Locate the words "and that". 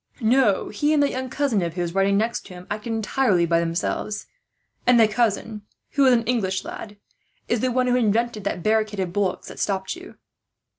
0.95-1.11